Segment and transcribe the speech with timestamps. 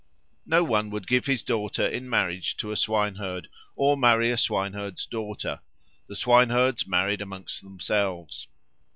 [0.47, 5.05] No one would give his daughter in marriage to a swineherd, or marry a swineherd's
[5.05, 5.59] daughter;
[6.07, 8.47] the swineherds married among themselves.